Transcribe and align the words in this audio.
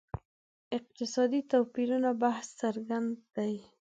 اقتصادي 0.77 1.41
توپیرونو 1.51 2.09
بحث 2.23 2.47
څرګند 2.61 3.11
دی. 3.35 3.53